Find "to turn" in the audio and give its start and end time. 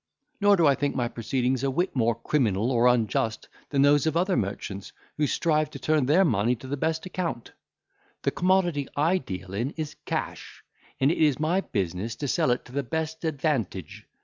5.69-6.07